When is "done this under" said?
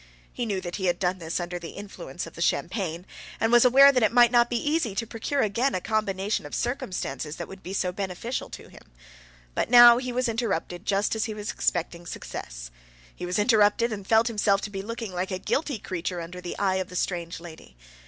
0.97-1.59